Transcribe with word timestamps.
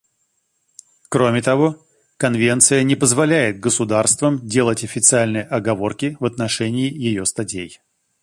Кроме 1.09 1.43
того, 1.43 1.85
Конвенция 2.17 2.81
не 2.81 2.95
позволяет 2.95 3.59
государствам 3.59 4.39
делать 4.43 4.83
официальные 4.83 5.43
оговорки 5.43 6.17
в 6.19 6.25
отношении 6.25 6.91
ее 6.91 7.23
статей. 7.27 7.79